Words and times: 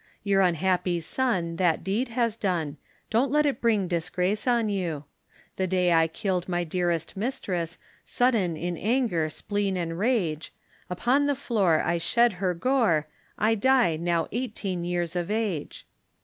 Your 0.23 0.41
unhappy 0.41 0.99
son, 0.99 1.57
that 1.57 1.83
deed 1.83 2.09
has 2.09 2.35
done, 2.35 2.77
Don't 3.11 3.31
let 3.31 3.45
it 3.45 3.61
bring 3.61 3.87
disgrace 3.87 4.47
on 4.47 4.67
you; 4.67 5.03
The 5.57 5.67
day 5.67 5.93
I 5.93 6.07
killed 6.07 6.49
my 6.49 6.63
dearest 6.63 7.15
mistress, 7.15 7.77
Sudden, 8.03 8.57
in 8.57 8.77
anger, 8.77 9.29
spleen, 9.29 9.77
and 9.77 9.99
rage, 9.99 10.51
Upon 10.89 11.27
the 11.27 11.35
floor, 11.35 11.83
I 11.85 11.99
shed 11.99 12.33
her 12.41 12.55
gore, 12.55 13.05
I 13.37 13.53
die 13.53 13.95
now 13.95 14.27
eighteen 14.31 14.83
years 14.83 15.15
of 15.15 15.29
age. 15.29 15.85